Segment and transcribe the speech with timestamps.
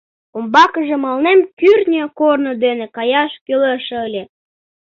[0.37, 4.23] Умбакыже мыланем кӱртньӧ корно дене каяш кӱлеш ыле.